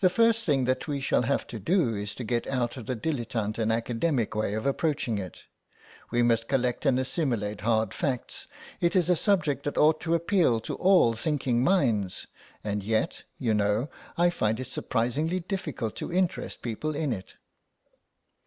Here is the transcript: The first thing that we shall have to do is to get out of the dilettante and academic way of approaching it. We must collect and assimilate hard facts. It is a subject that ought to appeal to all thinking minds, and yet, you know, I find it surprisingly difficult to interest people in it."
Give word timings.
The 0.00 0.08
first 0.08 0.46
thing 0.46 0.64
that 0.64 0.88
we 0.88 0.98
shall 0.98 1.24
have 1.24 1.46
to 1.48 1.58
do 1.58 1.94
is 1.94 2.14
to 2.14 2.24
get 2.24 2.46
out 2.46 2.78
of 2.78 2.86
the 2.86 2.96
dilettante 2.96 3.58
and 3.58 3.70
academic 3.70 4.34
way 4.34 4.54
of 4.54 4.64
approaching 4.64 5.18
it. 5.18 5.42
We 6.10 6.22
must 6.22 6.48
collect 6.48 6.86
and 6.86 6.98
assimilate 6.98 7.60
hard 7.60 7.92
facts. 7.92 8.46
It 8.80 8.96
is 8.96 9.10
a 9.10 9.14
subject 9.14 9.64
that 9.64 9.76
ought 9.76 10.00
to 10.00 10.14
appeal 10.14 10.58
to 10.60 10.74
all 10.76 11.12
thinking 11.12 11.62
minds, 11.62 12.28
and 12.64 12.82
yet, 12.82 13.24
you 13.38 13.52
know, 13.52 13.90
I 14.16 14.30
find 14.30 14.58
it 14.58 14.68
surprisingly 14.68 15.40
difficult 15.40 15.96
to 15.96 16.10
interest 16.10 16.62
people 16.62 16.94
in 16.94 17.12
it." 17.12 17.34